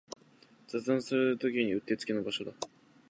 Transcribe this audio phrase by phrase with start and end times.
[0.67, 2.53] 雑談するときにうってつけの場所だ